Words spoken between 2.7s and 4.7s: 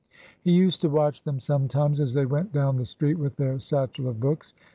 the street with their satchel of books.